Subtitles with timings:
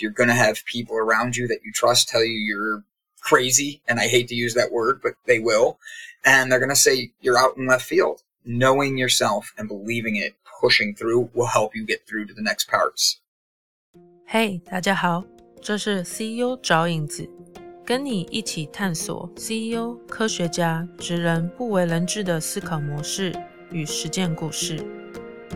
[0.00, 2.84] You're going to have people around you that you trust tell you you're
[3.20, 3.80] crazy.
[3.88, 5.78] And I hate to use that word, but they will.
[6.24, 8.22] And they're going to say you're out in left field.
[8.44, 12.68] Knowing yourself and believing it, pushing through will help you get through to the next
[12.68, 13.16] parts.
[14.26, 15.24] Hey, 大家好，
[15.60, 17.28] 这是 CEO 找影子，
[17.84, 23.34] 跟你一起探索 CEO、科学家、职人不为人知的思考模式
[23.72, 24.78] 与实践故事。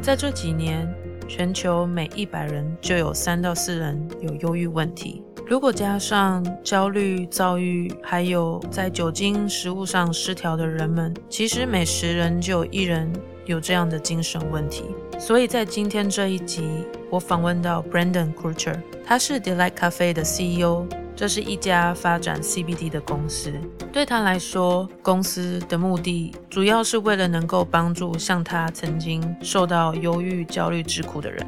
[0.02, 0.92] 在这几年，
[1.34, 5.22] 全球每一百人就有三到四人有忧郁问题。
[5.46, 13.10] 如果加上焦虑、躁郁，还有在酒精、食物上失调的人们，其实每十人就有一人
[13.46, 14.84] 有这样的精神问题。
[15.18, 16.64] 所以在今天这一集，
[17.08, 20.86] 我访问到 Brandon Kutcher，他是 Delight Cafe 的 CEO。
[21.22, 23.52] 这是一家发展 CBD 的公司。
[23.92, 31.46] 对他来说，公司的目的主要是为了能够帮助像他曾经受到忧郁、焦虑之苦的人。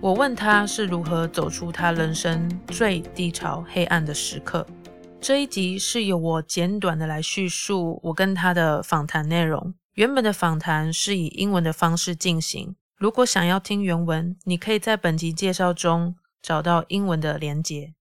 [0.00, 4.64] 我问他是如何走出他人生最低潮、黑暗的时刻。
[5.20, 9.74] 这一集是由我简短的来叙述我跟他的访谈内容。
[9.94, 12.76] 原本的访谈是以英文的方式进行。
[12.96, 17.95] 如果想要听原文，你可以在本集介绍中找到英文的连结。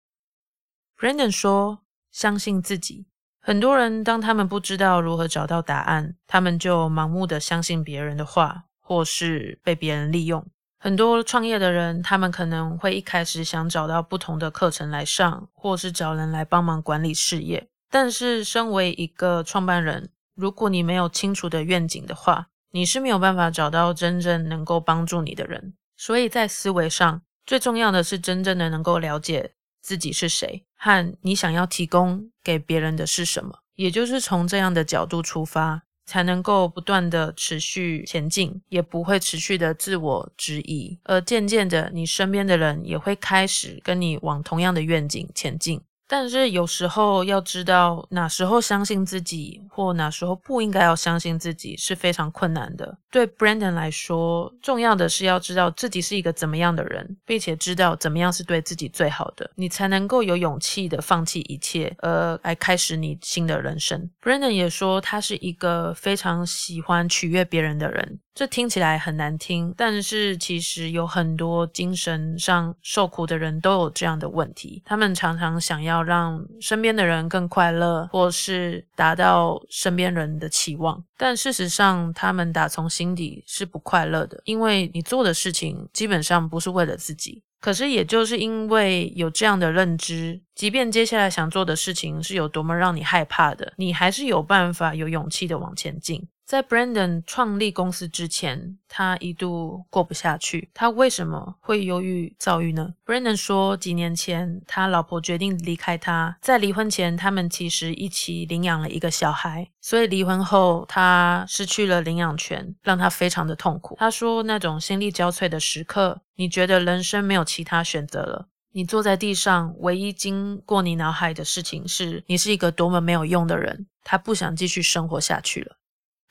[0.97, 1.79] Brandon 说
[2.09, 3.07] ：“相信自己。
[3.41, 10.45] 很多人当他们不知道如何找到答案，他们就盲目的相信别人的话，或是被别人利用。
[10.79, 17.67] 很多创业的人，他们可能会一开始想找到不同的课程来上，或是找人来帮忙管理事业。
[17.91, 25.73] 但是，身为一个创办人，如果你没有清楚的愿景的话，你是没有办法找到真正能够帮助你的人。
[25.97, 29.51] 所以在思维上，最重要的是真正的能够了解。”
[29.85, 45.79] 自己是谁，和你想要提供给别人的是什么，也就是从这样的角度出发，才能够不断的持续前进，也不会持续的自我质疑，而渐渐的，你身边的人也会开始跟你往同样的愿景前进。
[46.07, 52.97] 但是有时候要知道哪时候相信自己，或哪时候不应该要相信自己是非常困难的。
[53.09, 64.09] 对 Brandon 来说，重要的是要知道自己是一个怎么样的人，并且知道怎么样是对自己最好的，你才能够有勇气的放弃一切，而来开始你新的人生。
[64.21, 68.19] Brandon 也说他是一个非常喜欢取悦别人的人。
[68.35, 74.83] 这听起来很难听，但是其实有很多精神上受苦的人都有这样的问题。
[74.83, 87.41] 他们常常想要让身边的人更快乐，或是达到身边人的期望，但事实上，他们打从心底是不快乐的，因为你做的事情基本上不是为了自己。
[87.61, 96.27] 可是，也就是因为有这样的认知，即便接下来想做的事情是有多么让你害怕的，你还是有办法、有勇气的往前进。
[96.45, 100.69] 在 Brandon 创立公司之前，他一度过不下去。
[100.75, 113.95] 他为什么会忧郁、躁郁呢？Brandon 说，几年前他老婆决定离开他，在离婚前，他们其实一起领养了一个小孩，所以离婚后他失去了领养权，让他非常的痛苦。
[113.97, 123.87] 他说，那种心力交瘁的时刻，你觉得人生没有其他选择了，你坐在地上，唯一经过你脑海的事情是你是一个多么没有用的人。
[124.03, 125.77] 他不想继续生活下去了。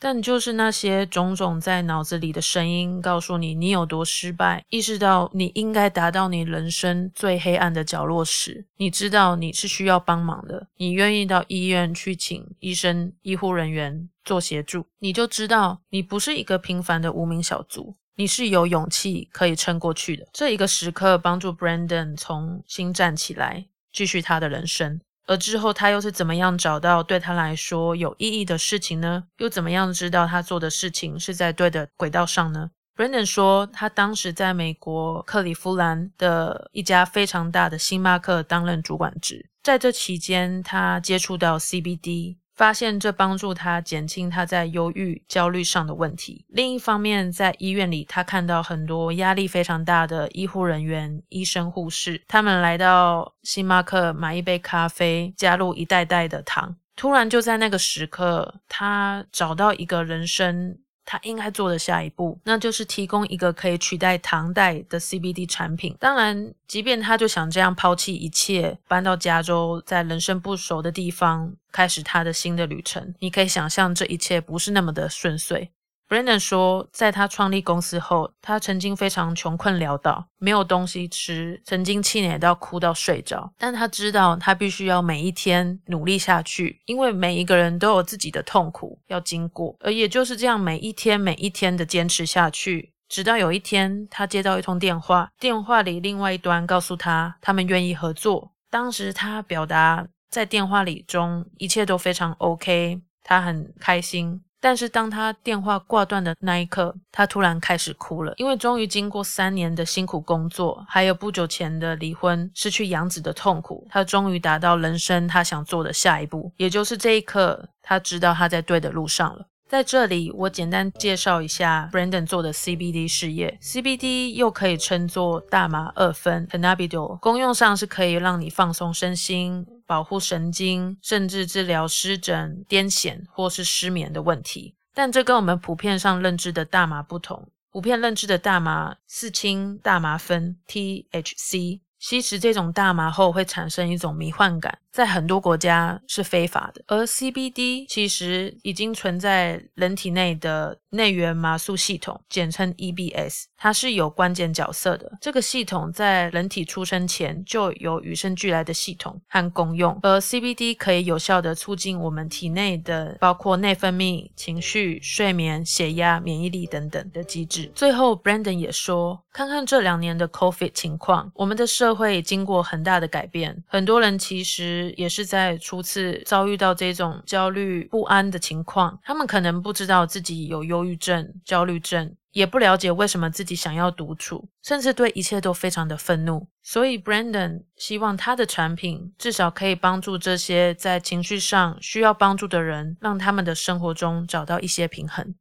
[0.05, 20.29] 但就是那些种种在脑子里的声音，告诉你你有多失败，意识到你应该达到你人生最黑暗的角落时，你知道你是需要帮忙的，你愿意到医院去请医生、医护人员做协助，你就知道你不是一个平凡的无名小卒，你是有勇气可以撑过去的。
[20.35, 25.01] 这一个时刻帮助 Brandon 重新站起来，继续他的人生。
[25.27, 29.25] 而之后，他又是怎么样找到对他来说有意义的事情呢？
[29.39, 42.37] 又怎么样知道他做的事情是在对的轨道上呢？Brandon 说，他当时在美国克利夫兰的一家非常大的星巴克担任主管职，在这期间，他接触到 CBD。
[42.55, 46.45] 发现这帮助他减轻他在忧郁、焦虑上的问题。
[46.49, 56.77] 另一方面，在医院里，他看到很多压力非常大的医护人员、医生、护士，他们来到星巴克买一杯咖啡，加入一袋袋的糖。
[56.97, 60.79] 突然就在那个时刻，他找到一个人生。
[61.05, 65.97] 他应该做的下一步，那就是提供一个可以取代唐代的 CBD 产品。
[66.01, 75.71] 当然，即便他就想这样抛弃一切，搬到加州，在人生不熟的地方开始他的新的旅程，你可以想象这一切不是那么的顺遂。
[76.15, 83.53] Brandon 说，在他创立公司后，他曾经非常穷困潦倒，没有东西吃，曾经气馁到哭到睡着。
[83.59, 89.75] 但他知道，他必须要每一天努力下去，因为每一个人都有自己的痛苦要经过。
[89.81, 98.53] 而也就是这样，每一天每一天的坚持下去，直到有一天，他接到一通电话，电话里另外一端告诉他，他们愿意合作。
[98.71, 104.45] 当时他表达在电话里中一切都非常 OK，他很开心。
[104.65, 119.45] 但是当他电话挂断的那一刻，他突然开始哭了，因为终于经过三年的辛苦工作，还有不久前的离婚、失去养子的痛苦，他终于达到人生他想做的下一步，也就是这一刻，他知道他在对的路上了。
[119.69, 123.59] 在这里，我简单介绍一下 Brandon 做的 CBD 事业。
[123.61, 134.75] CBD 又可以称作大麻二酚 Cannabidiol，功用上是可以让你放松身心、保护神经，甚至治疗湿疹、癫痫或是失眠的问题。
[134.93, 141.81] 但这跟我们普遍上认知的大麻不同，普遍认知的大麻四氢大麻酚 THC。
[141.99, 146.81] 吸食这种大麻后会产生一种迷幻感，在很多国家是非法的。
[146.87, 155.11] 而 CBD 其实已经存在人体内的内源麻素系统，简称 EBS，它是有关键角色的。
[155.21, 167.69] 这个系统在人体出生前就有与生俱来的系统和功用，而 CBD 可以有效地促进我们体内的包括内分泌、情绪、睡眠、血压、免疫力等等的机制。
[167.75, 186.47] 最后，Brandon 也说，看看这两年的 COVID 情况，我们的社会经过很大的改变，很多人其实也是在初次遭遇到这种焦虑不安的情况，他们可能不知道自己有忧郁症、焦虑症，也不了解为什么自己想要独处，甚至对一切都非常的愤怒。
[186.63, 195.35] 所以，Brandon 希望他的产品至少可以帮助这些在情绪上需要帮助的人，让他们的生活中找到一些平衡。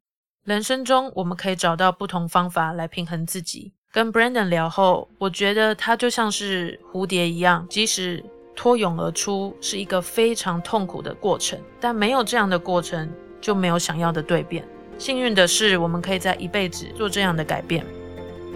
[0.44, 3.74] 人生中，我们可以找到不同方法来平衡自己。
[3.94, 8.22] 跟 Brandon 聊后，我觉得他就像是蝴蝶一样，即使
[8.56, 13.12] 脱颖而出是一个非常痛苦的过程，但没有这样的过程，
[13.42, 14.64] 就没有想要的蜕变。
[14.98, 17.86] 幸运的是，我们可以在一辈子做这样的改变。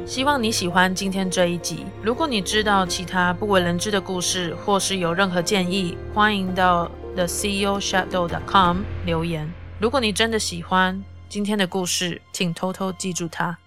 [0.06, 1.86] 希望你喜欢今天这一集。
[2.02, 9.52] 如果你知道其他不为人知的故事，或是有任何建议，欢迎到 the ceo shadow dot com 留言。
[9.80, 13.58] 如果你真的喜欢今天的故事，请偷偷记住它。